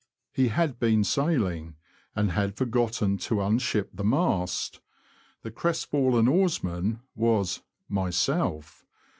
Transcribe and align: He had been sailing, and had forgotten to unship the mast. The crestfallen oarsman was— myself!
He 0.33 0.47
had 0.47 0.79
been 0.79 1.03
sailing, 1.03 1.75
and 2.15 2.31
had 2.31 2.55
forgotten 2.57 3.19
to 3.19 3.35
unship 3.39 3.89
the 3.93 4.03
mast. 4.03 4.79
The 5.43 5.51
crestfallen 5.51 6.27
oarsman 6.27 7.01
was— 7.15 7.61
myself! 7.87 8.83